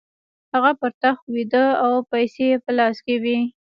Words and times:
هغه 0.53 0.71
پر 0.79 0.91
تخت 1.03 1.23
ویده 1.35 1.65
او 1.85 1.91
پیسې 2.11 2.43
یې 2.51 2.57
په 2.65 2.71
لاس 2.77 2.97
کې 3.05 3.15
وې 3.23 3.39